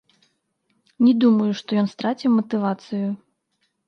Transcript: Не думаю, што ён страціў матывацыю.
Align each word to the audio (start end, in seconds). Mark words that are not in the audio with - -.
Не 1.05 1.11
думаю, 1.23 1.49
што 1.59 1.69
ён 1.81 1.87
страціў 1.93 2.31
матывацыю. 2.39 3.07